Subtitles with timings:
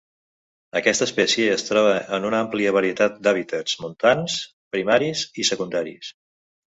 [0.79, 4.39] Aquesta espècie es troba en una àmplia varietat d'hàbitats montans
[4.77, 6.11] primaris i secundaris.